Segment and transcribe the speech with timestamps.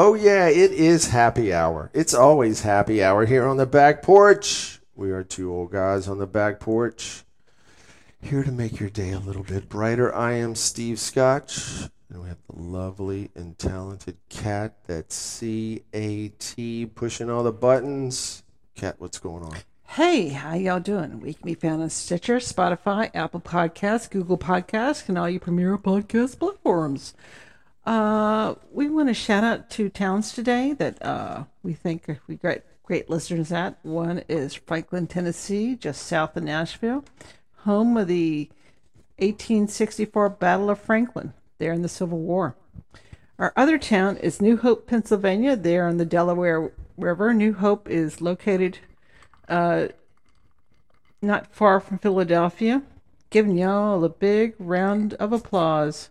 [0.00, 1.90] Oh, yeah, it is happy hour.
[1.92, 4.78] It's always happy hour here on the back porch.
[4.94, 7.24] We are two old guys on the back porch
[8.22, 10.14] here to make your day a little bit brighter.
[10.14, 14.76] I am Steve Scotch, and we have the lovely and talented Cat.
[14.86, 18.44] That's C A T, pushing all the buttons.
[18.76, 19.56] Cat, what's going on?
[19.82, 21.18] Hey, how y'all doing?
[21.18, 25.76] We can be found on Stitcher, Spotify, Apple Podcasts, Google Podcasts, and all your premier
[25.76, 27.14] podcast platforms.
[27.88, 32.60] Uh, we want to shout out two towns today that uh, we think we great
[32.82, 33.78] great listeners at.
[33.82, 37.02] One is Franklin, Tennessee, just south of Nashville,
[37.60, 38.50] home of the
[39.20, 42.56] 1864 Battle of Franklin, there in the Civil War.
[43.38, 47.32] Our other town is New Hope, Pennsylvania, there on the Delaware River.
[47.32, 48.80] New Hope is located
[49.48, 49.88] uh,
[51.22, 52.82] not far from Philadelphia.
[53.30, 56.10] Giving y'all a big round of applause.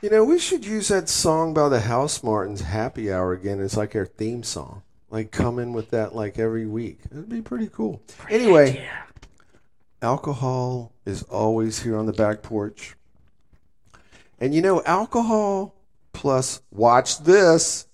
[0.00, 3.60] You know, we should use that song by the House Martins, Happy Hour, again.
[3.60, 4.82] It's like our theme song.
[5.10, 7.00] Like, come in with that like every week.
[7.10, 8.00] It'd be pretty cool.
[8.30, 8.88] anyway,
[10.00, 12.94] alcohol is always here on the back porch.
[14.38, 15.74] And you know, alcohol
[16.12, 17.88] plus watch this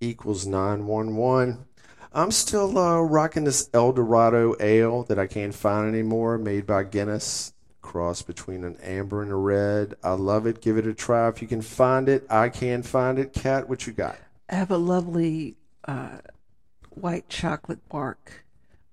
[0.00, 1.66] equals 911.
[2.12, 6.82] I'm still uh, rocking this El Dorado ale that I can't find anymore, made by
[6.82, 7.53] Guinness.
[7.84, 9.94] Cross between an amber and a red.
[10.02, 10.60] I love it.
[10.62, 12.26] Give it a try if you can find it.
[12.30, 13.32] I can find it.
[13.34, 14.16] Cat, what you got?
[14.48, 15.54] I have a lovely
[15.86, 16.16] uh,
[16.90, 18.44] white chocolate bark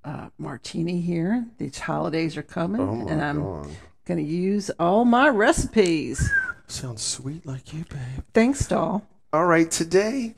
[0.03, 1.45] uh, martini here.
[1.57, 3.69] These holidays are coming, Oh and I'm God.
[4.05, 6.29] going to use all my recipes.
[6.67, 8.23] Sounds sweet like you, babe.
[8.33, 9.07] Thanks, doll.
[9.33, 10.35] All right, today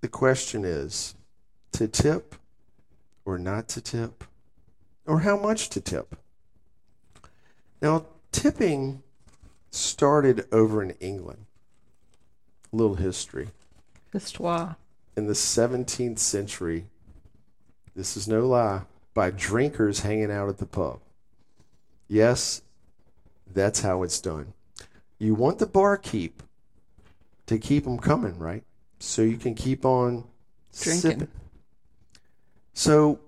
[0.00, 1.16] the question is
[1.72, 2.36] to tip
[3.24, 4.24] or not to tip,
[5.06, 6.16] or how much to tip.
[7.80, 9.02] Now, tipping
[9.70, 11.46] started over in England.
[12.72, 13.48] A little history.
[14.12, 14.76] Histoire.
[15.16, 16.86] In the 17th century,
[17.94, 18.82] this is no lie,
[19.14, 21.00] by drinkers hanging out at the pub.
[22.06, 22.62] Yes,
[23.52, 24.54] that's how it's done.
[25.18, 26.42] You want the barkeep
[27.46, 28.62] to keep them coming, right?
[29.00, 30.24] So you can keep on
[30.80, 31.00] Drinking.
[31.00, 31.28] sipping.
[32.74, 33.18] So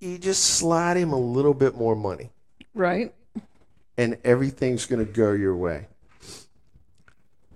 [0.00, 2.30] you just slide him a little bit more money,
[2.74, 3.14] Right?
[3.98, 5.86] and everything's going to go your way.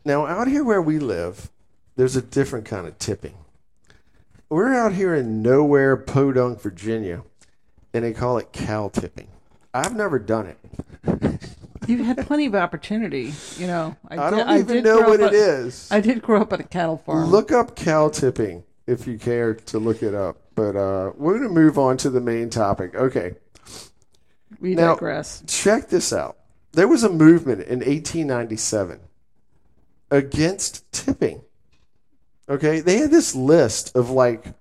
[0.05, 1.51] Now, out here where we live,
[1.97, 3.35] there's a different kind of tipping.
[4.51, 7.23] We're out here in nowhere, Podunk, Virginia,
[7.95, 9.29] and they call it cow tipping.
[9.73, 11.49] I've never done it.
[11.87, 13.33] You've had plenty of opportunity.
[13.57, 15.89] You know, I did- don't even did know what it at- is.
[15.91, 17.31] I did grow up at a cattle farm.
[17.31, 20.37] Look up cow tipping if you care to look it up.
[20.55, 22.95] But uh, we're going to move on to the main topic.
[22.95, 23.35] Okay,
[24.61, 25.43] we now- digress.
[25.47, 26.37] check this out.
[26.73, 29.01] There was a movement in 1897
[30.11, 31.43] against tipping.
[32.49, 34.55] Okay, they had this list of like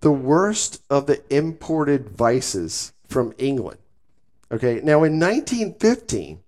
[0.00, 3.78] the worst of the imported vices from England.
[4.52, 6.40] Okay, now in 1915,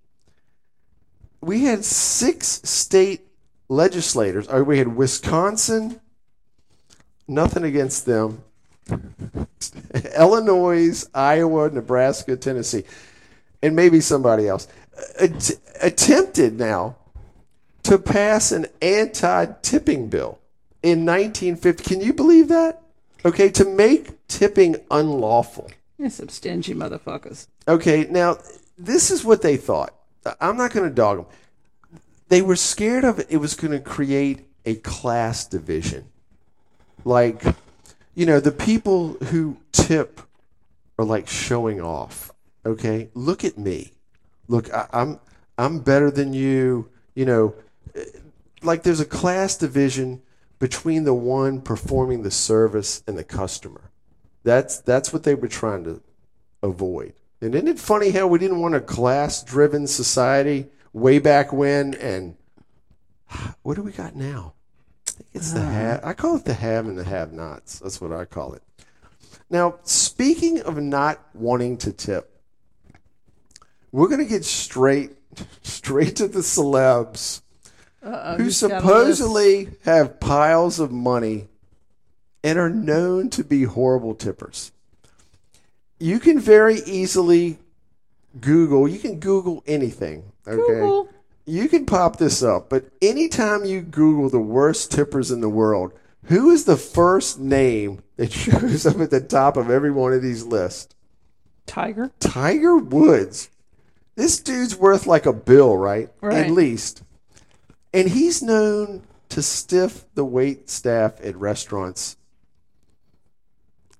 [1.41, 3.27] we had six state
[3.69, 4.47] legislators.
[4.49, 6.01] Or we had Wisconsin,
[7.27, 8.43] nothing against them.
[10.19, 12.85] Illinois, Iowa, Nebraska, Tennessee,
[13.63, 16.97] and maybe somebody else uh, att- attempted now
[17.83, 20.39] to pass an anti-tipping bill
[20.83, 21.85] in 1950.
[21.85, 22.83] Can you believe that?
[23.25, 25.71] Okay, to make tipping unlawful.
[25.99, 27.47] Yeah, some stingy motherfuckers.
[27.67, 28.39] Okay, now
[28.79, 29.95] this is what they thought.
[30.41, 31.27] I'm not going to dog them.
[32.29, 33.27] They were scared of it.
[33.31, 36.07] It was going to create a class division.
[37.05, 37.43] Like,
[38.17, 40.21] you know, the people who tip
[40.99, 42.33] are like showing off.
[42.65, 43.93] Okay, look at me.
[44.49, 45.21] Look, I, I'm
[45.57, 46.89] I'm better than you.
[47.15, 47.55] You know,
[48.63, 50.23] like there's a class division
[50.59, 53.91] between the one performing the service and the customer.
[54.43, 56.03] That's that's what they were trying to
[56.63, 57.13] avoid.
[57.43, 61.93] And isn't it funny how we didn't want a class driven society way back when
[61.95, 62.37] and
[63.63, 64.55] what do we got now?
[65.17, 66.11] I think it's the have uh-huh.
[66.11, 67.79] I call it the have and the have nots.
[67.79, 68.63] That's what I call it.
[69.49, 72.39] Now, speaking of not wanting to tip,
[73.93, 75.13] we're gonna get straight
[75.63, 77.41] straight to the celebs
[78.03, 78.87] Uh-oh, who who's got a list?
[78.87, 81.49] supposedly have piles of money
[82.45, 84.71] and are known to be horrible tippers.
[85.99, 87.59] You can very easily
[88.41, 90.33] Google, you can Google anything.
[90.47, 90.57] Okay.
[90.57, 91.09] Google.
[91.47, 95.93] You can pop this up, but anytime you Google the worst tippers in the world,
[96.25, 100.23] who is the first name that shows up at the top of every one of
[100.23, 100.95] these lists?
[101.67, 102.11] Tiger.
[102.19, 103.49] Tiger Woods.
[104.17, 106.11] This dude's worth like a bill, right?
[106.21, 106.47] Right.
[106.47, 107.03] At least.
[107.93, 112.17] And he's known to stiff the wait staff at restaurants.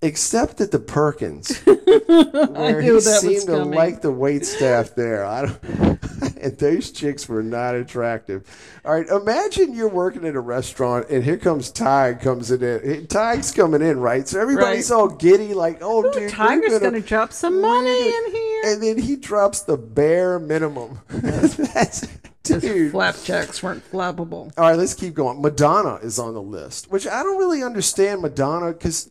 [0.03, 5.25] Except at the Perkins, where he seemed to like the wait staff there.
[5.25, 5.96] I don't,
[6.43, 8.45] and those chicks were not attractive.
[8.85, 13.07] All right, imagine you're working at a restaurant and here comes Tig comes in.
[13.07, 14.27] Tig's coming in, right?
[14.29, 14.97] So everybody's Right.
[14.97, 18.63] all giddy, like, "Oh, dude, Tiger's gonna- going to drop some money in here.
[18.67, 21.01] and then he drops the bare minimum.
[21.09, 22.07] That's,
[22.43, 22.93] dude.
[22.93, 24.53] flapjacks weren't flappable.
[24.57, 25.41] All right, let's keep going.
[25.43, 29.11] Madonna is on the list, which I don't really understand Madonna because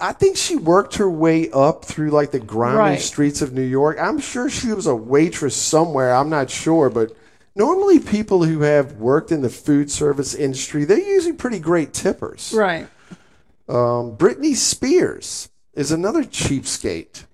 [0.00, 3.00] I think she worked her way up through like the grimy Right.
[3.00, 3.96] streets of New York.
[4.00, 6.14] I'm sure she was a waitress somewhere.
[6.14, 7.16] I'm not sure, but
[7.56, 12.52] normally people who have worked in the food service industry, they're usually pretty great tippers.
[12.56, 12.86] Right.
[13.68, 17.24] Um, Britney Spears is another cheapskate.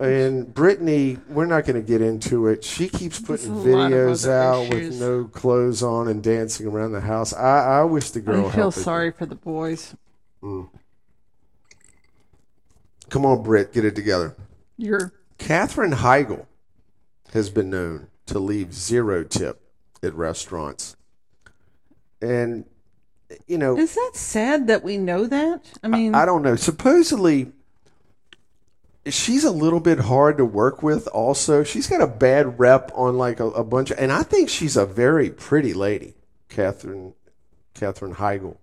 [0.00, 2.64] And Britney, we're not going to get into it.
[2.64, 4.90] She keeps putting a lot of videos out issues.
[4.90, 7.32] with no clothes on and dancing around the house.
[7.32, 8.80] I, I wish the girl I feel helped it.
[8.80, 9.94] sorry for the boys.
[13.12, 14.34] Come on, Britt, get it together.
[14.78, 16.46] You're Katherine Heigl
[17.34, 19.60] has been known to leave zero tip
[20.02, 20.96] at restaurants.
[22.22, 22.64] And,
[23.46, 25.70] you know, Is that sad that we know that?
[25.82, 26.56] I mean, I don't know.
[26.56, 27.52] Supposedly,
[29.04, 31.06] she's a little bit hard to work with.
[31.08, 34.48] Also, she's got a bad rep on like a, a bunch of, and I think
[34.48, 36.14] she's a very pretty lady,
[36.48, 37.12] Katherine
[37.74, 38.56] Katherine Heigl.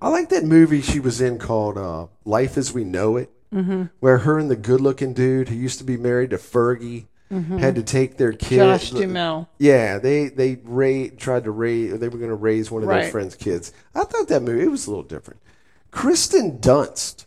[0.00, 3.84] I like that movie she was in called uh, Life as We Know It, mm-hmm.
[4.00, 7.06] where her and the good-looking dude who used to be married to Fergie
[7.58, 8.56] had to take their kid.
[8.56, 9.50] Josh Duhamel.
[9.58, 11.98] Yeah, they they ra- tried to raise.
[11.98, 13.70] They were going to raise one of their friends' kids.
[13.94, 15.40] I thought that movie it was a little different.
[15.90, 17.26] Kristen Dunst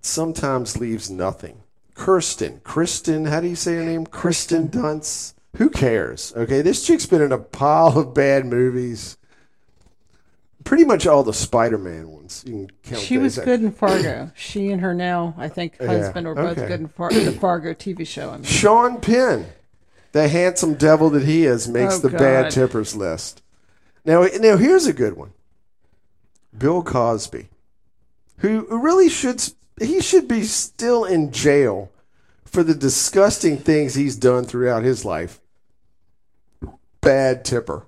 [0.00, 1.62] sometimes leaves nothing.
[1.94, 4.06] Kirsten, Kristen, how do you say her name?
[4.06, 5.34] Kristen Dunst.
[5.56, 6.32] Who cares?
[6.36, 9.16] Okay, this chick's been in a pile of bad movies.
[10.66, 12.42] Pretty much all the Spider-Man ones.
[12.44, 13.02] You can count.
[13.02, 13.44] She was those.
[13.44, 14.32] good in Fargo.
[14.34, 16.66] She and her now, I think, husband were both okay.
[16.66, 18.30] good in Far- the Fargo TV show.
[18.30, 19.46] I mean, Sean Penn,
[20.10, 23.42] the handsome devil that he is, makes Oh, the bad tippers list.
[24.04, 25.32] Now, now here's a good one.
[26.56, 27.48] Bill Cosby,
[28.38, 29.42] who really should
[29.80, 31.92] he should be still in jail
[32.44, 35.40] for the disgusting things he's done throughout his life.
[37.00, 37.86] Bad tipper.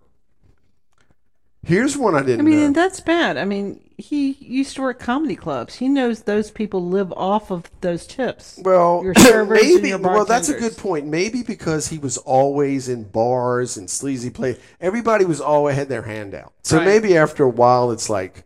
[1.68, 2.66] Here's one I didn't I mean, know.
[2.66, 3.36] and that's bad.
[3.36, 5.74] I mean, he used to work comedy clubs.
[5.74, 8.58] He knows those people live off of those tips.
[8.64, 9.12] Well, your
[9.44, 9.90] maybe.
[9.90, 11.06] your well, that's a good point.
[11.06, 16.02] Maybe because he was always in bars and sleazy places, everybody was always had their
[16.02, 16.54] hand out.
[16.62, 16.86] So Right.
[16.86, 18.44] maybe after a while, it's like,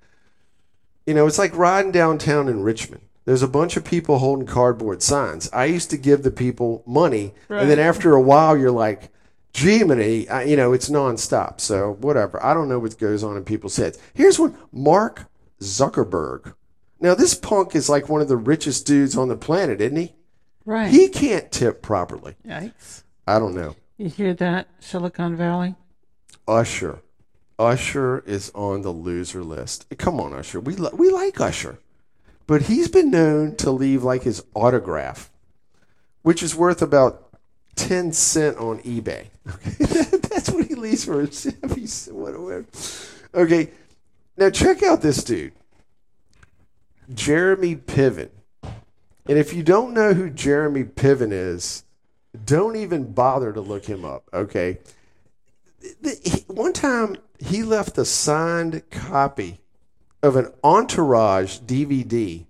[1.06, 3.02] you know, it's like riding downtown in Richmond.
[3.24, 5.48] There's a bunch of people holding cardboard signs.
[5.52, 9.10] I used to give the people money, and then after a while, you're like,
[9.52, 11.60] Gemini, I, you know, it's nonstop.
[11.60, 12.42] So whatever.
[12.44, 13.98] I don't know what goes on in people's heads.
[14.14, 15.26] Here's one: Mark
[15.60, 16.54] Zuckerberg.
[17.00, 20.14] Now this punk is like one of the richest dudes on the planet, isn't he?
[20.64, 20.90] Right.
[20.90, 22.36] He can't tip properly.
[22.46, 23.02] Yikes.
[23.26, 23.76] I don't know.
[23.98, 25.74] You hear that, Silicon Valley?
[26.48, 27.00] Usher.
[27.58, 29.86] Usher is on the loser list.
[29.98, 30.60] Come on, Usher.
[30.60, 31.78] We li- we like Usher,
[32.46, 35.30] but he's been known to leave like his autograph,
[36.22, 37.28] which is worth about
[37.76, 39.26] ten cent on eBay.
[39.48, 39.70] Okay,
[40.28, 42.64] that's what he leaves for his whatever.
[43.34, 43.70] Okay,
[44.36, 45.52] now check out this dude,
[47.12, 48.30] Jeremy Piven.
[48.62, 51.84] And if you don't know who Jeremy Piven is,
[52.44, 54.28] don't even bother to look him up.
[54.32, 54.78] Okay
[56.46, 59.60] one time he left a signed copy
[60.22, 62.46] of an Entourage DVD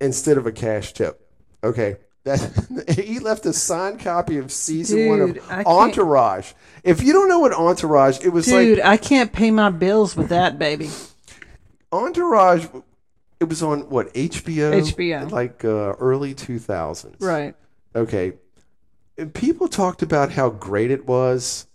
[0.00, 1.28] instead of a cash tip.
[1.64, 1.96] Okay.
[2.26, 6.52] That, he left a signed copy of season one Dude, of can't- Entourage.
[6.82, 9.70] If you don't know what Entourage, it was like Dude, like I can't pay my
[9.70, 10.90] bills with that, baby.
[11.92, 12.66] Entourage.
[13.38, 14.72] It was on what HBO?
[14.82, 15.30] HBO.
[15.30, 17.16] like uh, early two thousands.
[17.20, 17.54] Right.
[17.94, 18.32] Okay.
[19.18, 21.66] And people talked about how great it was,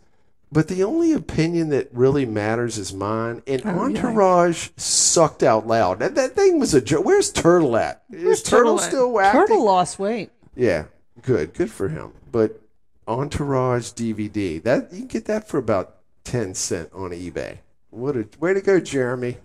[0.52, 3.42] but the only opinion that really matters is mine.
[3.48, 3.70] And Oh.
[3.80, 6.00] Entourage sucked out loud.
[6.00, 7.06] That, that thing was a joke.
[7.06, 8.04] Where's Turtle at?
[8.12, 9.42] is Turtle, still acting?
[9.42, 10.30] Turtle lost weight.
[10.56, 10.86] Yeah,
[11.22, 12.14] good, good for him.
[12.32, 12.62] But
[13.08, 17.58] Entourage DVD that you can get that for about ten cent on eBay.
[17.90, 19.38] What a way to go, Jeremy!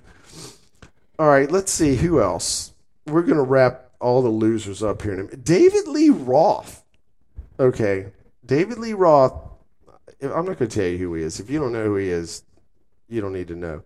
[1.18, 2.74] All right, let's see who else.
[3.06, 5.22] We're gonna wrap all the losers up here.
[5.42, 6.84] David Lee Roth.
[7.58, 8.12] Okay,
[8.44, 9.34] David Lee Roth.
[10.22, 11.40] I'm not gonna tell you who he is.
[11.40, 12.42] If you don't know who he is,
[13.08, 13.82] you don't need to know.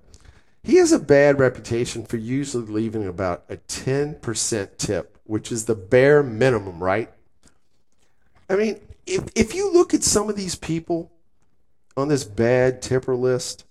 [0.63, 5.77] He has a bad reputation for usually leaving about a 10% tip, which is the
[5.77, 7.09] bare minimum, right?
[8.49, 11.13] I mean, if if you look at some of these people
[11.97, 13.65] on this bad tipper list,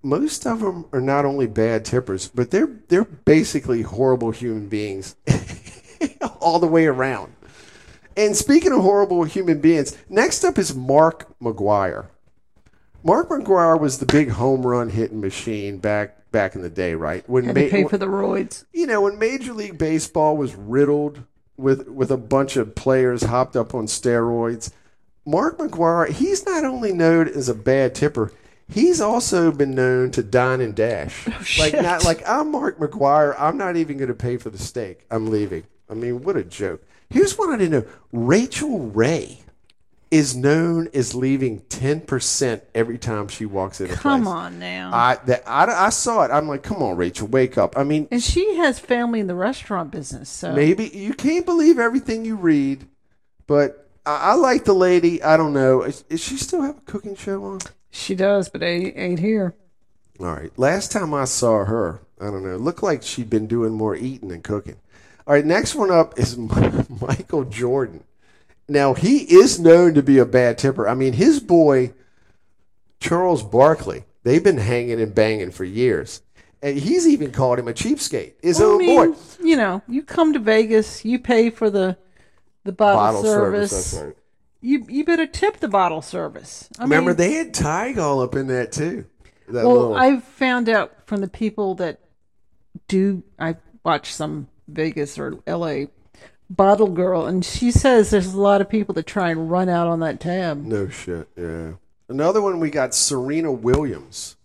[0.00, 5.16] most of them are not only bad tippers, but they're they're basically horrible human beings
[6.40, 7.32] all the way around.
[8.16, 12.06] And speaking of horrible human beings, next up is Mark McGwire.
[13.02, 17.28] Mark McGwire was the big home run hitting machine back back in the day, right?
[17.28, 18.64] When Had to ma- pay for the roids.
[18.72, 21.22] you know, when Major League Baseball was riddled
[21.56, 24.70] with with a bunch of players hopped up on steroids,
[25.26, 28.32] Mark McGwire, he's not only known as a bad tipper,
[28.68, 31.26] he's also been known to dine and dash.
[31.26, 31.82] Oh, like shit.
[31.82, 35.04] not like I'm Mark McGwire, I'm not even going to pay for the steak.
[35.10, 35.64] I'm leaving.
[35.90, 36.82] I mean, what a joke.
[37.10, 37.90] Here's what I didn't know.
[38.12, 39.40] Rachael Ray
[40.10, 44.34] is known as leaving 10% every time she walks in a Come place.
[44.34, 44.90] on now.
[44.92, 46.30] I, that, I, I saw it.
[46.30, 47.76] I'm like, come on, Rachel, wake up.
[47.76, 51.78] I mean, and she has family in the restaurant business, so Maybe you can't believe
[51.78, 52.86] everything you read,
[53.46, 55.22] but I, I like the lady.
[55.22, 55.82] I don't know.
[55.82, 57.58] Is, is she still have a cooking show on?
[57.90, 59.54] she does, but ain't, ain't here.
[60.20, 60.56] All right.
[60.58, 62.54] Last time I saw her, I don't know.
[62.54, 64.76] It looked like she'd been doing more eating than cooking.
[65.26, 65.44] All right.
[65.44, 66.36] Next one up is
[67.00, 68.04] Michael Jordan.
[68.68, 70.88] Now he is known to be a bad temper.
[70.88, 71.92] I mean, his boy
[73.00, 74.04] Charles Barkley.
[74.24, 76.20] They've been hanging and banging for years,
[76.62, 78.34] and he's even called him a cheapskate.
[78.42, 79.18] His I own mean, boy.
[79.42, 81.96] you know, you come to Vegas, you pay for the
[82.64, 83.70] the bottle, Bottle service.
[83.70, 83.90] service.
[83.92, 84.16] That's right.
[84.60, 86.68] You you better tip the bottle service.
[86.78, 89.06] I Remember, mean, they had Tig all up in that too.
[89.46, 92.00] That well, little, I've found out from the people that
[92.88, 93.22] do.
[93.38, 95.88] I watch some Vegas or L.A.
[96.50, 99.86] bottle girl, and she says there's a lot of people that try and run out
[99.86, 100.64] on that tab.
[100.64, 101.28] no shit.
[101.36, 101.72] Yeah.
[102.08, 104.36] Another one we got Serena Williams.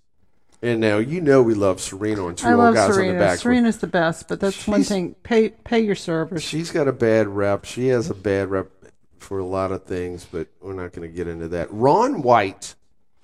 [0.62, 3.20] And now you know we love Serena on two I old guys on the Serena.
[3.20, 3.40] back.
[3.40, 5.14] Serena's the best, but that's one thing.
[5.24, 6.42] Pay pay your servers.
[6.42, 7.66] She's got a bad rep.
[7.66, 8.70] She has a bad rep
[9.18, 11.68] for a lot of things, but we're not going to get into that.
[11.70, 12.76] Ron White,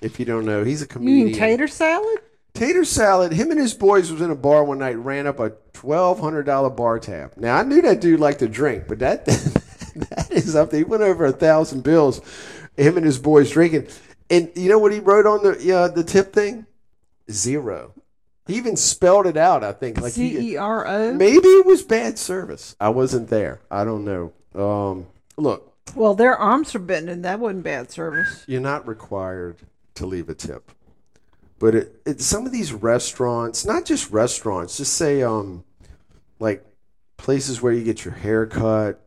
[0.02, 1.18] if you don't know, he's a comedian.
[1.20, 2.20] You mean tater salad?
[2.53, 3.32] Tater salad.
[3.32, 6.44] Him and his boys was in a bar one night, ran up a twelve hundred
[6.44, 7.34] dollar bar tab.
[7.38, 9.25] Now I knew that dude liked to drink, but that
[9.96, 10.79] that is up there.
[10.79, 12.22] He went over a thousand bills.
[12.75, 13.88] Him and his boys drinking,
[14.29, 16.65] and you know what he wrote on the uh, the tip thing?
[17.32, 17.94] Zero.
[18.48, 19.63] He even spelled it out.
[19.63, 21.13] I think like C E R O.
[21.13, 22.75] maybe it was bad service.
[22.79, 23.60] I wasn't there.
[23.70, 24.34] I don't know.
[24.56, 25.06] Um,
[25.38, 27.22] look, Well, their arms are bending.
[27.22, 28.44] That wasn't bad service.
[28.48, 29.58] you're not required
[29.96, 30.72] to leave a tip.
[31.60, 35.66] But it, it, some of these restaurants, not just restaurants, just say um,
[36.39, 36.66] like
[37.18, 39.01] places where you get your hair cut,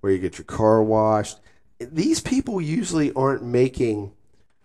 [0.00, 1.38] where you get your car washed.
[1.78, 4.12] These people usually aren't making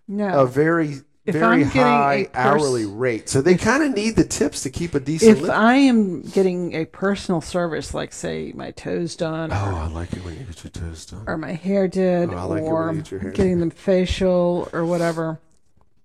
[0.07, 0.39] No.
[0.39, 4.23] a very If very I'm high pers- hourly rate, so they kind of need the
[4.23, 5.31] tips to keep a decent.
[5.31, 5.53] if living.
[5.55, 10.23] I am getting a personal service, like say my toes done, oh, I like it
[10.23, 11.23] when you get your toes done.
[11.27, 13.59] or my hair did, Oh, I like it when or you get your hair getting
[13.59, 15.39] them facial or whatever,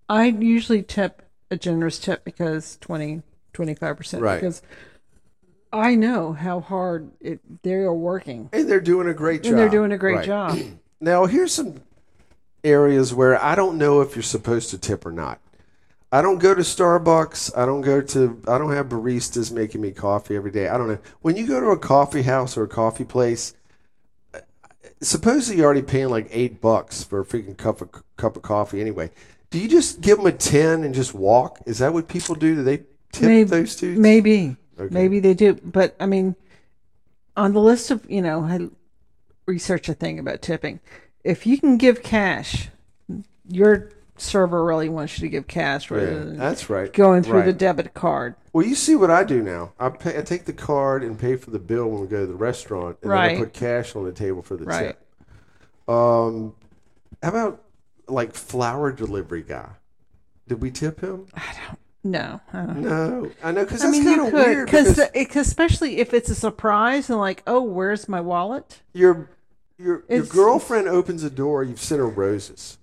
[0.09, 3.23] I usually tip a generous tip because 20,
[3.55, 4.21] 25%.
[4.21, 4.37] Right.
[4.37, 4.63] Because
[5.73, 8.49] I know how hard it, they are working.
[8.53, 9.51] And they're doing a great job.
[9.53, 10.27] And they're doing a great Right.
[10.27, 10.59] job.
[11.01, 11.83] Now, here's some
[12.65, 15.39] areas where I don't know if you're supposed to tip or not.
[16.11, 17.57] I don't go to Starbucks.
[17.57, 18.43] I don't go to.
[18.49, 20.67] I don't have baristas making me coffee every day.
[20.67, 20.99] I don't know.
[21.21, 23.55] When you go to a coffee house or a coffee place,
[24.35, 24.41] uh,
[25.01, 28.81] supposedly you're already paying like eight bucks for a freaking cup of cup of coffee
[28.81, 29.11] anyway.
[29.51, 31.61] Do you just give them a ten and just walk?
[31.67, 32.55] Is that what people do?
[32.57, 32.79] Do they
[33.13, 33.99] tip Maybe- those two?
[33.99, 34.57] Maybe.
[34.79, 34.93] Okay.
[34.95, 35.55] Maybe they do.
[35.55, 36.37] But I mean,
[37.37, 38.69] on the list of, you know, I
[39.47, 40.81] researched a thing about tipping.
[41.25, 42.69] If you can give cash,
[43.49, 46.93] your server really wants you to give cash rather Yeah, than that's right.
[46.93, 47.47] going through Right.
[47.47, 48.35] the debit card.
[48.53, 49.73] Well, you see what I do now.
[49.79, 52.27] I pay, I take the card and pay for the bill when we go to
[52.27, 54.87] the restaurant, and then I put cash on the table for the Right.
[54.89, 55.05] tip.
[55.89, 56.55] Um,
[57.23, 57.63] how about
[58.09, 59.71] like flower delivery guy?
[60.47, 61.27] Did we tip him?
[62.05, 62.41] No.
[62.53, 64.99] I don't No, I know because I mean, kind you of could, weird because
[65.37, 68.83] especially if it's a surprise and like, oh, where's my wallet?
[68.95, 69.31] your
[69.79, 72.79] your your girlfriend opens a door, you've sent her roses,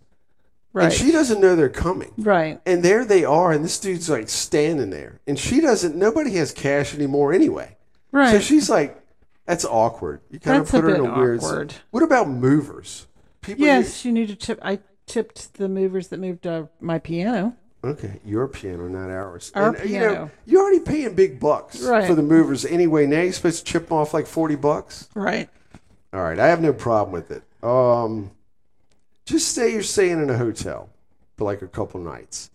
[0.73, 0.85] Right.
[0.85, 2.11] and she doesn't know they're coming.
[2.17, 2.61] right.
[2.65, 5.95] And there they are, and this dude's like standing there, and she doesn't.
[5.95, 7.77] Nobody has cash anymore anyway.
[8.11, 8.31] Right.
[8.31, 9.01] So she's like,
[9.45, 11.39] "That's awkward." You kind That's of put her in a weird.
[11.43, 11.73] awkward.
[11.91, 13.07] What about movers?
[13.41, 13.65] People.
[13.65, 14.59] yes, you need to tip.
[14.61, 17.55] I tipped the movers that moved uh, my piano.
[17.83, 19.51] okay, your piano, not ours.
[19.55, 20.31] Our and, You know, piano.
[20.45, 22.07] you're already paying big bucks Right.
[22.07, 23.05] for the movers anyway.
[23.05, 25.07] Now you're supposed to chip them off like forty bucks.
[25.13, 25.49] Right.
[26.13, 27.43] All right, I have no problem with it.
[27.63, 28.31] Um,
[29.25, 30.89] just say you're staying in a hotel
[31.37, 32.49] for like a couple nights.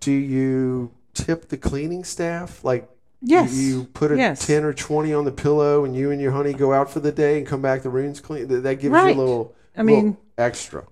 [0.00, 2.62] Do you tip the cleaning staff?
[2.64, 2.88] Like
[3.22, 3.54] Yes.
[3.54, 4.46] You, put a Yes.
[4.46, 7.10] 10 or 20 on the pillow and you and your honey go out for the
[7.10, 8.46] day and come back, the room's clean.
[8.62, 9.16] That, gives Right.
[9.16, 10.84] you a little, I little mean- extra.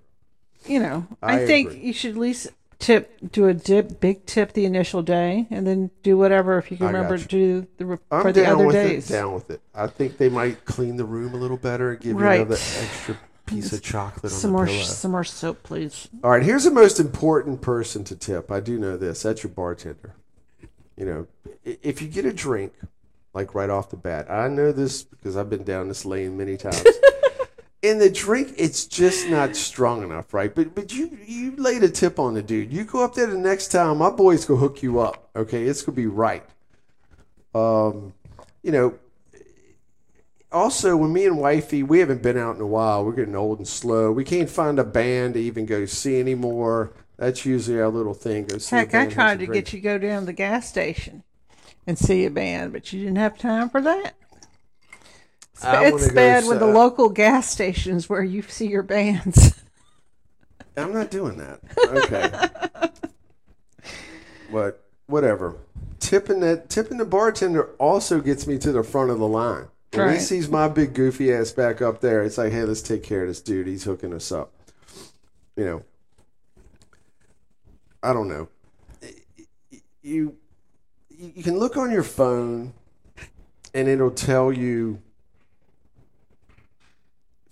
[0.67, 1.81] You know, I I, think agree.
[1.87, 2.47] you should at least
[2.79, 6.77] tip, do a dip, big tip the initial day, and then do whatever if you
[6.77, 7.21] can I remember you.
[7.21, 9.09] to do the I'm for the other days.
[9.09, 9.13] it.
[9.13, 9.61] Down with it.
[9.73, 12.35] I think they might clean the room a little better and give Right.
[12.35, 14.83] you another extra piece of chocolate Some more, pillow.
[14.83, 16.09] some more soap, please.
[16.23, 18.51] All right, here's the most important person to tip.
[18.51, 19.21] I do know this.
[19.23, 20.15] That's your bartender.
[20.97, 21.27] You know,
[21.63, 22.73] if you get a drink,
[23.33, 26.57] like right off the bat, I know this because I've been down this lane many
[26.57, 26.83] times.
[27.85, 30.53] In the drink, it's just not strong enough, right?
[30.53, 32.73] But but you you laid a tip on the dude.
[32.73, 35.29] You go up there the next time, my boys go hook you up.
[35.35, 36.43] Okay, it's gonna be right.
[37.53, 38.13] Um,
[38.63, 38.95] you know,
[40.51, 43.57] also when me and wifey we haven't been out in a while we're getting old
[43.59, 47.89] and slow we can't find a band to even go see anymore that's usually our
[47.89, 50.33] little thing go see Heck, I tried to get you to go down to the
[50.33, 51.23] gas station
[51.87, 54.15] and see a band, but you didn't have time for that.
[55.55, 59.63] It's, I it's go bad with the local gas stations where you see your bands.
[60.77, 61.61] i'm not doing that.
[61.77, 62.29] Okay.
[64.51, 65.55] But whatever.
[65.99, 69.67] Tipping that tipping the bartender also gets me to the front of the line.
[69.93, 73.03] When he sees my big goofy ass back up there it's like hey let's take
[73.03, 73.67] care of this dude.
[73.67, 74.51] He's hooking us up.
[75.55, 75.83] You know.
[78.03, 78.49] I don't know.
[80.01, 80.35] You
[81.09, 82.73] you can look on your phone
[83.73, 85.01] and it'll tell you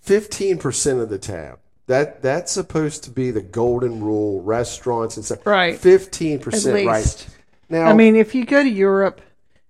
[0.06, 5.46] 15% of the tab that that's supposed to be the golden rule restaurants and stuff
[5.46, 5.80] Right.
[5.80, 7.28] 15% right
[7.70, 9.22] now I mean, if you go to Europe,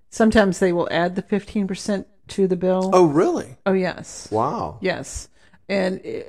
[0.09, 2.89] sometimes they will add the 15% to the bill.
[2.93, 4.27] oh really Oh, yes.
[4.31, 5.29] wow Yes.
[5.69, 6.23] And eh,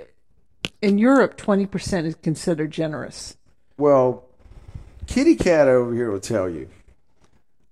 [0.80, 3.36] in Europe, 20% is considered generous.
[3.78, 4.24] Well,
[5.06, 6.68] Kitty Cat over here will tell you.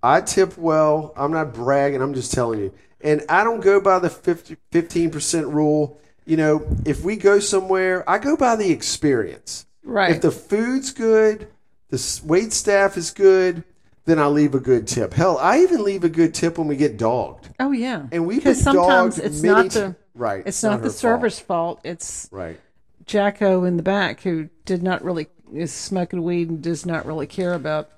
[0.03, 1.12] I tip well.
[1.16, 2.03] I'm not bragging.
[2.03, 2.73] I'm just telling you.
[3.01, 6.01] And I don't go by the 50, 15% rule.
[6.25, 9.67] You know, if we go somewhere, I go by the experience.
[9.83, 10.11] Right.
[10.13, 11.49] If the food's good,
[11.89, 13.65] the wait staff is good,
[14.05, 15.15] then I leave a good tip.
[15.15, 17.49] Hell, I even leave a good tip when we get dogged.
[17.61, 18.07] oh, yeah.
[18.13, 19.97] And we've been sometimes dogged it's many not the.
[20.15, 20.43] right.
[20.47, 20.97] It's not, her the fault.
[20.97, 21.81] server's fault.
[21.85, 22.61] It's Right.
[23.05, 27.27] Jacko in the back who did not really is smoking weed and does not really
[27.27, 27.91] care about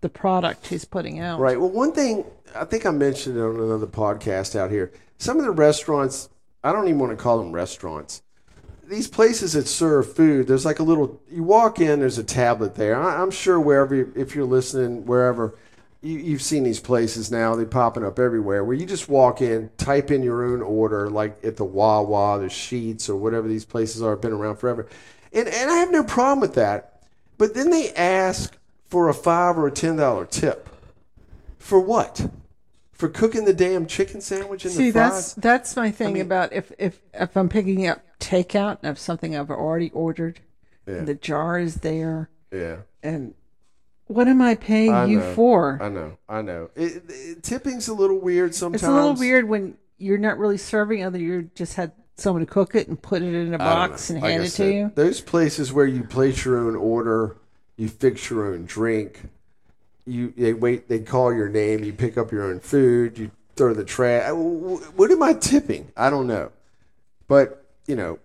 [0.00, 1.40] the product he's putting out.
[1.40, 1.60] Right.
[1.60, 4.92] Well, one thing I think I mentioned on another podcast out here.
[5.18, 6.28] Some of the restaurants,
[6.62, 8.22] I don't even want to call them restaurants.
[8.84, 11.20] These places that serve food, there's like a little.
[11.30, 12.96] You walk in, there's a tablet there.
[12.96, 15.54] I, I'm sure wherever, you, if you're listening, wherever,
[16.00, 17.54] you, you've seen these places now.
[17.54, 18.64] They're popping up everywhere.
[18.64, 22.46] Where you just walk in, type in your own order, like at the Wawa, the
[22.46, 24.16] Sheetz, or whatever these places are.
[24.16, 24.88] Been around forever,
[25.32, 27.02] and and I have no problem with that.
[27.36, 30.68] But then they ask for a five or a ten dollar tip.
[31.58, 32.30] For what?
[32.98, 35.34] For cooking the damn chicken sandwich in See, the that's fries?
[35.36, 39.50] that's my thing mean- about if if if I'm picking up takeout of something I've
[39.50, 40.40] already ordered,
[40.86, 40.94] Yeah.
[40.96, 43.34] and the jar is there, Yeah, and
[44.08, 45.34] what am I paying I you know.
[45.34, 45.78] for?
[45.80, 46.70] I know, I know.
[46.74, 48.82] It, it, tipping's a little weird sometimes.
[48.82, 52.50] It's a little weird when you're not really serving, other you just had someone to
[52.52, 54.72] cook it and put it in a box and Like hand I it said, to
[54.74, 54.92] you.
[54.96, 57.36] Those places where you place your own order,
[57.76, 59.22] you fix your own drink,
[60.08, 63.74] you they wait, they call your name, you pick up your own food, you throw
[63.74, 64.30] the trash.
[64.32, 65.92] What am I tipping?
[65.96, 66.50] I don't know,
[67.26, 68.18] but you know.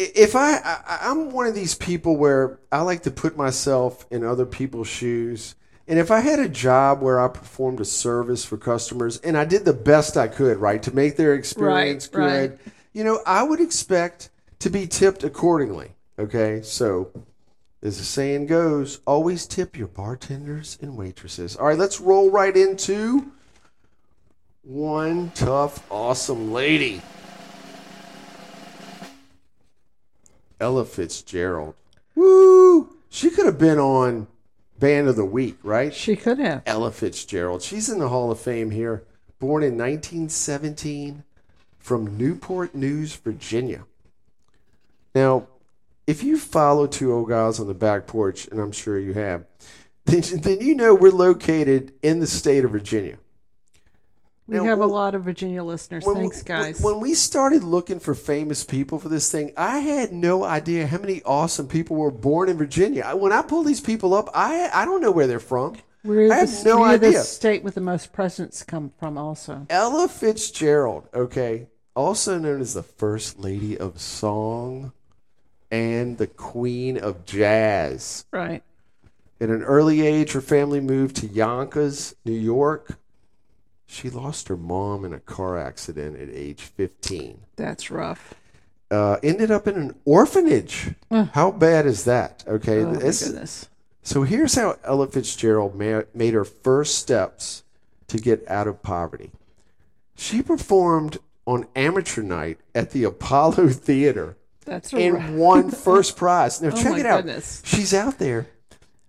[0.00, 4.22] If I, I, I'm one of these people where I like to put myself in
[4.22, 5.56] other people's shoes,
[5.88, 9.44] and if I had a job where I performed a service for customers and I
[9.44, 12.48] did the best I could, right, to make their experience Right, right.
[12.50, 14.30] good, you know, I would expect
[14.60, 15.96] to be tipped accordingly.
[16.18, 17.10] Okay, so
[17.82, 21.56] as the saying goes, always tip your bartenders and waitresses.
[21.56, 23.30] All right, let's roll right into
[24.62, 27.00] one tough, awesome lady.
[30.60, 31.74] Ella Fitzgerald.
[32.14, 32.96] Woo!
[33.08, 34.26] She could have been on
[34.78, 35.94] Band of the Week, right?
[35.94, 36.62] She could have.
[36.66, 37.62] Ella Fitzgerald.
[37.62, 39.04] She's in the Hall of Fame here.
[39.38, 41.22] Born in 1917
[41.78, 43.84] from Newport News, Virginia.
[45.14, 45.46] Now,
[46.08, 49.44] if you follow two old guys on the back porch, and I'm sure you have,
[50.06, 53.18] then, then you know we're located in the state of Virginia.
[54.46, 56.06] We Now, have a lot of Virginia listeners.
[56.06, 56.80] when- Thanks, guys.
[56.80, 60.86] When, when we started looking for famous people for this thing, I had no idea
[60.86, 63.02] how many awesome people were born in Virginia.
[63.06, 65.76] I- When I pull these people up, I I don't know where they're from.
[66.02, 67.10] we're I the, have no we're idea.
[67.18, 69.66] the state with the most presidents come from, also.
[69.68, 74.92] Ella Fitzgerald, okay, also known as the First Lady of Song
[75.70, 78.24] and the Queen of Jazz.
[78.30, 78.62] Right.
[79.40, 82.98] At an early age, her family moved to Yonkers, New York.
[83.86, 87.40] She lost her mom in a car accident at age 15.
[87.56, 88.34] That's rough.
[88.90, 90.94] Uh, ended up in an orphanage.
[91.10, 92.42] How bad is that?
[92.46, 92.82] Okay.
[92.82, 93.68] Oh, my this- goodness.
[94.02, 97.62] so here's how Ella Fitzgerald ma- made her first steps
[98.08, 99.30] to get out of poverty.
[100.16, 104.36] She performed on amateur night at the Apollo Theater
[104.68, 106.60] That's and won first prize.
[106.60, 107.24] Now Oh check it out.
[107.24, 107.62] goodness.
[107.64, 108.46] She's out there,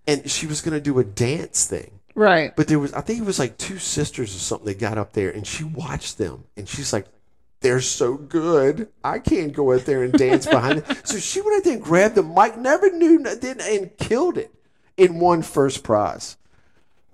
[0.06, 2.00] and she was going to do a dance thing.
[2.14, 2.54] Right.
[2.56, 5.12] But there was, I think it was like two sisters or something that got up
[5.12, 7.06] there, and she watched them, and she's like,
[7.60, 8.88] "They're so good.
[9.04, 11.82] I can't go out there and dance behind them." So she went out there and
[11.82, 14.52] grabbed the mic, never knew, nothing, and killed it,
[14.98, 16.36] and won first prize.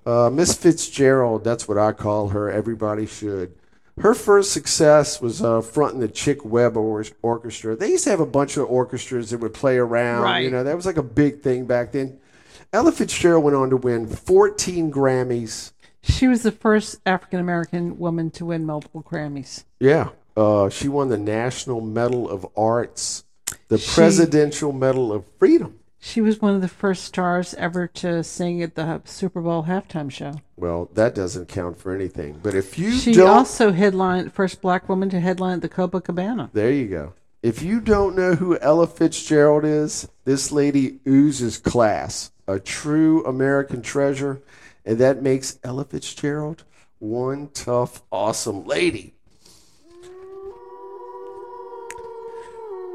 [0.05, 2.51] Uh, Miss Fitzgerald, that's what I call her.
[2.51, 3.55] Everybody should.
[4.01, 7.77] Her first success was uh, fronting the Chick Webb or- Orchestra.
[7.77, 10.23] They used to have a bunch of orchestras that would play around.
[10.23, 10.41] Right.
[10.45, 12.19] You know, that was like a big thing back then.
[12.73, 15.73] Ella Fitzgerald went on to win 14 Grammys.
[16.03, 19.65] She was the first African American woman to win multiple Grammys.
[19.81, 20.11] Yeah.
[20.37, 23.25] Uh, she won the National Medal of Arts,
[23.69, 25.79] the She- Presidential Medal of Freedom.
[26.07, 30.09] She was one of the first stars ever to sing at the Super Bowl halftime
[30.09, 30.35] show.
[30.55, 32.39] Well, that doesn't count for anything.
[32.41, 36.51] But if you She don't, also headlined first black woman to headline the Copacabana.
[36.53, 37.15] there you go.
[37.43, 43.83] If you don't know who Ella Fitzgerald is, this lady oozes class, a true American
[43.83, 44.41] treasure,
[44.85, 46.63] and that makes Ella Fitzgerald
[47.01, 49.16] one tough, awesome lady.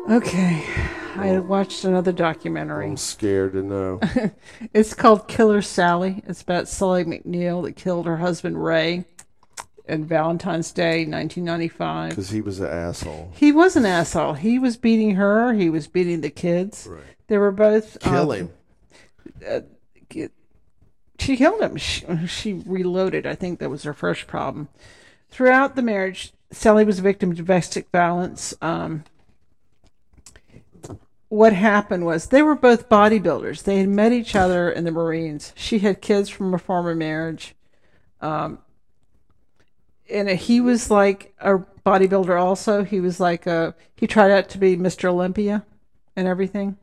[0.10, 0.66] Okay,
[1.16, 2.88] I watched another documentary.
[2.88, 4.00] I'm scared to know
[4.74, 6.24] It's called Killer Sally.
[6.28, 9.06] It's about Sally McNeil that killed her husband Ray
[9.88, 12.10] on Valentine's Day, 1995.
[12.10, 13.32] because he was an asshole.
[13.36, 14.34] He was an asshole.
[14.34, 15.54] He was beating her.
[15.54, 16.88] He was beating the kids.
[16.90, 17.04] Right.
[17.28, 18.50] They were both Kill uh, him.
[21.20, 21.78] she killed him.
[21.78, 23.26] She, she reloaded.
[23.26, 24.68] I think that was her first problem.
[25.30, 28.54] Throughout the marriage, Sally was a victim of domestic violence.
[28.62, 29.04] Um,
[31.32, 33.64] what happened was they were both bodybuilders.
[33.64, 35.54] They had met each other in the Marines.
[35.56, 37.56] She had kids from a former marriage.
[38.20, 38.60] Um,
[40.10, 42.84] and he was like a bodybuilder also.
[42.84, 45.06] He was like a, he tried out to be Mr.
[45.06, 45.66] Olympia
[46.18, 46.76] and everything.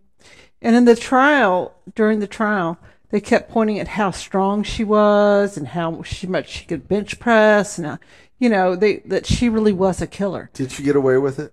[0.62, 2.78] And in the trial, during the trial,
[3.10, 7.20] they kept pointing at how strong she was and how she much she could bench
[7.20, 7.98] press and
[8.38, 10.48] you know, they that she really was a killer.
[10.54, 11.52] Did she get away with it?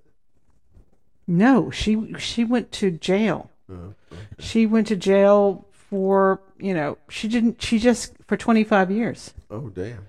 [1.27, 3.49] No, she she went to jail.
[4.39, 9.33] She went to jail for, you know, she didn't she just for 25 years.
[9.49, 10.07] Oh, damn.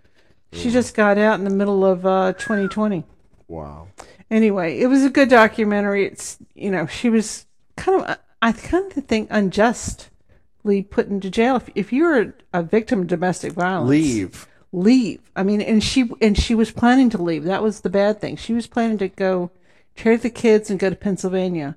[0.52, 3.04] She just got out in the middle of uh 2020.
[3.48, 3.88] Wow.
[4.30, 6.04] Anyway, it was a good documentary.
[6.06, 11.56] It's you know she was kind of I kind of think unjustly put into jail.
[11.56, 14.48] If, if you're a, a victim of domestic violence, Leave.
[14.72, 15.20] leave.
[15.34, 17.44] I mean, and she and she was planning to leave.
[17.44, 18.36] That was the bad thing.
[18.36, 19.50] She was planning to go
[19.96, 21.76] carry the kids and go to Pennsylvania,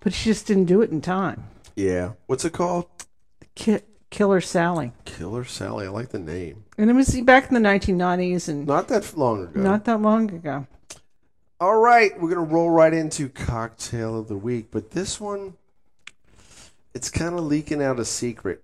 [0.00, 1.44] but she just didn't do it in time.
[1.74, 2.12] Yeah.
[2.26, 2.86] What's it called?
[3.54, 5.86] Ki- Killer Sally, Killer Sally.
[5.86, 6.64] I like the name.
[6.78, 9.60] and it was back in the 1990s and Not that long ago.
[9.60, 10.66] not that long ago.
[11.60, 15.54] All right, we're gonna roll right into cocktail of the week, but this one,
[16.94, 18.62] it's kind of leaking out a secret.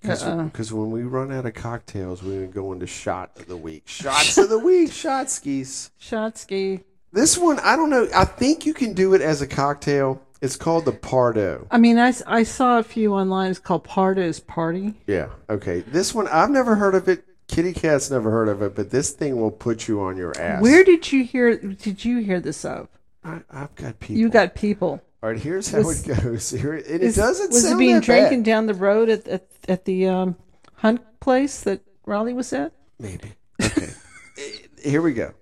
[0.00, 0.76] Because Uh-uh.
[0.80, 3.84] when we run out of cocktails, we're gonna go into shot of the week.
[3.86, 4.90] Shots of the week.
[4.92, 5.90] Shot skis.
[6.00, 6.82] Shotsky.
[7.12, 8.08] This one, I don't know.
[8.14, 10.20] I think you can do it as a cocktail.
[10.40, 11.66] It's called the Pardo.
[11.70, 13.50] I mean, I, I saw a few online.
[13.50, 14.94] It's called Pardo's Party.
[15.06, 15.28] Yeah.
[15.48, 15.80] Okay.
[15.80, 17.24] This one, I've never heard of it.
[17.48, 20.62] Kitty Cat's never heard of it, but this thing will put you on your ass.
[20.62, 21.56] Where did you hear?
[21.58, 22.88] Did you hear this of?
[23.22, 24.16] I, I've got people.
[24.16, 25.02] You got people.
[25.22, 25.38] All right.
[25.38, 26.50] Here's how Was- it goes.
[26.50, 28.46] Here, and it Is- doesn't was it being drinking bad.
[28.46, 30.36] down the road at at, at the um,
[30.76, 32.72] hunt place that Raleigh was at?
[32.98, 33.32] Maybe.
[33.62, 33.90] Okay.
[34.82, 35.34] Here we go.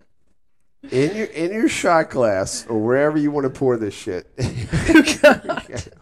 [0.83, 4.27] In your in your shot glass or wherever you want to pour this shit.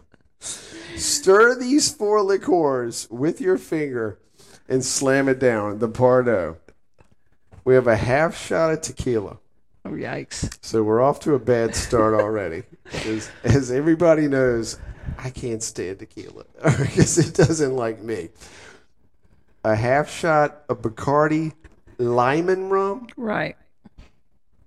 [0.95, 4.19] Stir these four liqueurs with your finger
[4.69, 5.79] and slam it down.
[5.79, 6.57] The Pardo.
[7.65, 9.37] We have a half shot of tequila.
[9.85, 10.57] Oh yikes!
[10.63, 12.63] So we're off to a bad start already.
[13.05, 14.77] as, as everybody knows,
[15.17, 18.29] I can't stand tequila because it doesn't like me.
[19.63, 21.53] A half shot of Bacardi
[21.97, 23.57] Limón rum, Right.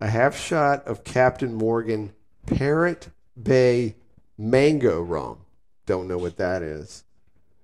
[0.02, 2.12] A half shot of Captain Morgan
[2.46, 3.10] Parrot
[3.40, 3.94] Bay
[4.36, 5.38] Mango rum.
[5.86, 7.04] Don't know what that is.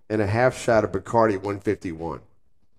[0.08, 2.20] And a half shot of Bacardi 151.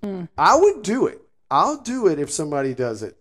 [0.02, 0.24] Hmm.
[0.38, 1.20] I would do it.
[1.52, 3.18] I'll do it if somebody does it.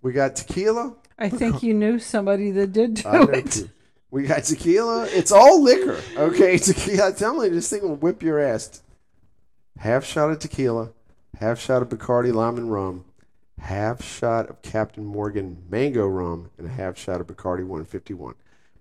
[0.00, 0.96] We got tequila.
[1.18, 3.50] I think you knew somebody that did do it.
[3.50, 3.70] too.
[4.10, 5.06] We got tequila.
[5.10, 6.00] It's all liquor.
[6.16, 7.08] Okay, tequila.
[7.08, 8.80] I'm telling you, this thing will whip your ass.
[9.76, 10.92] half shot of tequila,
[11.38, 13.04] half shot of Bacardi Limón rum,
[13.60, 18.34] half shot of Captain Morgan mango rum, and a half shot of Bacardi 151.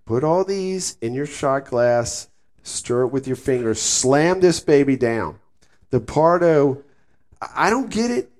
[0.05, 2.29] Put all these in your shot glass,
[2.63, 5.39] stir it with your fingers, slam this baby down.
[5.89, 6.83] The Pardo,
[7.55, 8.31] I don't get it,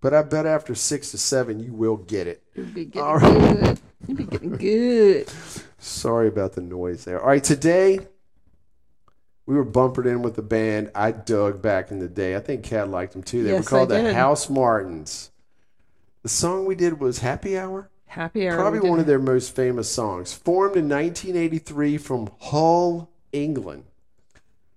[0.00, 2.42] but I bet after six to seven you will get it.
[2.54, 3.60] You'd be getting All right.
[3.60, 3.80] good.
[4.06, 5.28] You'll be getting good.
[5.78, 7.20] Sorry about the noise there.
[7.20, 8.00] All right, today
[9.46, 12.34] we were bumpered in with the band I dug back in the day.
[12.34, 13.44] I think Kat liked them too.
[13.44, 14.12] They Yes, were called the.
[14.14, 15.30] House Martins.
[16.26, 17.88] The song we did was Happy Hour.
[18.06, 18.56] Happy hour.
[18.56, 20.32] Probably one of their most famous songs.
[20.32, 23.84] Formed in 1983 from Hull, England.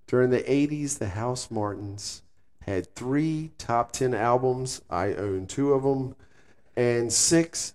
[0.05, 2.21] During the 80s, the House Martins
[2.61, 4.83] had three top 10 albums.
[4.91, 6.15] I own two of them.
[6.77, 7.73] And six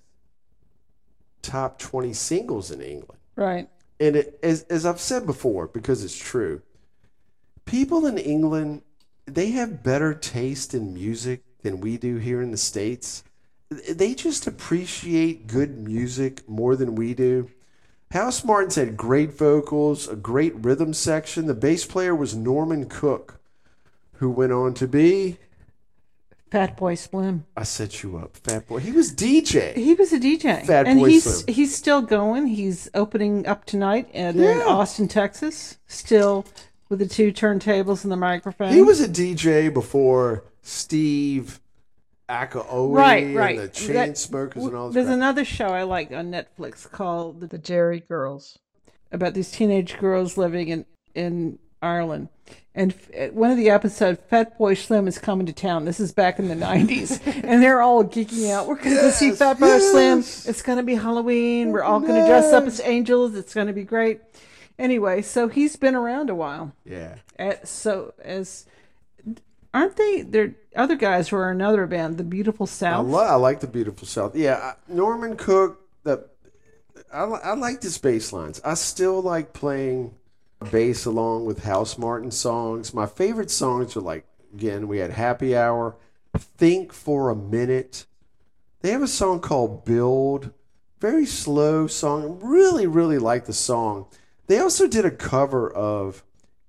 [1.42, 3.20] top 20 singles in England.
[3.34, 3.68] Right.
[3.98, 6.62] And it, as, as I've said before, because it's true,
[7.64, 8.82] people in England,
[9.26, 13.24] they have better taste in music than we do here in the States.
[13.88, 17.50] They just appreciate good music more than we do.
[18.10, 21.46] House Martins had great vocals, a great rhythm section.
[21.46, 23.40] The bass player was Norman Cook,
[24.14, 25.38] who went on to be,
[26.54, 27.46] Fat Boy Slim.
[27.56, 28.78] I set you up, Fat Boy.
[28.78, 29.74] He was DJ.
[29.74, 30.64] He was a DJ.
[30.64, 31.52] Fat and Boy he's Slim.
[31.52, 32.46] he's still going.
[32.46, 35.78] He's opening up tonight and in uh, Austin, Texas.
[35.88, 36.46] Still
[36.88, 38.72] with the two turntables and the microphone.
[38.72, 41.58] He was a DJ before Steve
[42.28, 43.58] Aoki right, right.
[43.58, 45.16] and the That- Chainsmokers and all this There's crap.
[45.16, 48.58] another show I like on Netflix called The Derry Girls
[49.12, 52.28] about these teenage girls living in in Ireland.
[52.74, 52.92] And
[53.32, 55.84] one of the episodes, Fat Boy Slim is coming to town.
[55.84, 57.20] This is back in the 90s.
[57.44, 58.66] and they're all geeking out.
[58.66, 59.90] We're going to go see Fat Boy yes.
[59.92, 60.18] Slim.
[60.18, 61.70] It's going to be Halloween.
[61.70, 63.36] We're all going to dress up as angels.
[63.36, 64.20] It's going to be great.
[64.76, 66.72] Anyway, so he's been around a while.
[66.84, 67.16] Yeah.
[67.38, 68.66] Uh, so as
[69.74, 70.22] aren't they?
[70.22, 73.06] There other guys who are another band, the Beautiful I, South.
[73.06, 74.34] lo- I like the Beautiful South.
[74.34, 75.80] Yeah, I, Norman Cook.
[76.04, 76.26] The
[77.12, 78.60] I, li- I like his bass lines.
[78.64, 80.14] I still like playing
[80.70, 82.94] bass along with House Martin songs.
[82.94, 85.96] My favorite songs are like again we had Happy Hour,
[86.36, 88.06] Think for a Minute.
[88.80, 90.52] They have a song called Build,
[91.00, 92.38] very slow song.
[92.42, 94.06] Really, really like the song.
[94.46, 96.22] They also did a cover of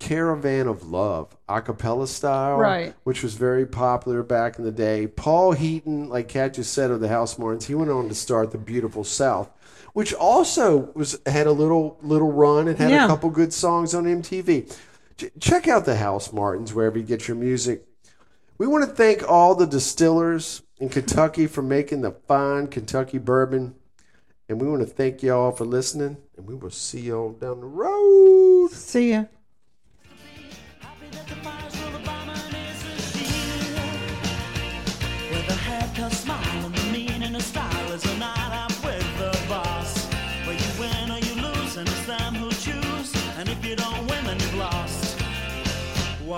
[0.06, 2.94] Caravan of Love, a cappella style, Right.
[3.06, 5.08] which was very popular back in the day.
[5.08, 8.52] Paul Heaton, like Kat just said of the House Martins, he went on to start
[8.52, 9.50] the Beautiful South,
[9.94, 13.06] which also was had a little little run and had Yeah.
[13.06, 14.68] a couple good songs on MTV.
[15.18, 17.88] Ch- check out the House Martins wherever you get your music.
[18.60, 23.74] We want to thank all the distillers in Kentucky for making the fine Kentucky bourbon.
[24.48, 26.18] And we want to thank y'all for listening.
[26.38, 28.70] And we will see y'all down the road.
[28.70, 29.24] See ya.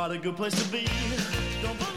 [0.08, 1.97] What a good place to be.